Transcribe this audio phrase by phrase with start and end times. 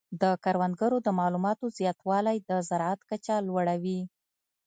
[0.21, 4.01] د کروندګرو د معلوماتو زیاتوالی د زراعت کچه لوړه وي.